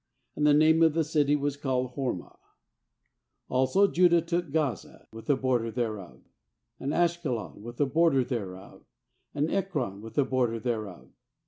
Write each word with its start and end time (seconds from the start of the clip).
And 0.35 0.47
the 0.47 0.53
name 0.55 0.81
of 0.81 0.95
the 0.95 1.03
city 1.03 1.35
was 1.35 1.57
called 1.57 1.91
Hormah. 1.93 2.39
18Also" 3.51 3.93
Judah 3.93 4.19
took 4.23 4.51
Gaza 4.51 5.07
with 5.13 5.27
the 5.27 5.35
bor 5.37 5.59
der 5.59 5.69
thereof, 5.69 6.23
and 6.79 6.91
Ashkelon 6.91 7.61
with 7.61 7.77
the 7.77 7.85
border 7.85 8.23
thereof, 8.23 8.83
and 9.35 9.51
Ekron 9.51 10.01
with 10.01 10.15
the 10.15 10.25
border 10.25 10.59
thereof. 10.59 11.11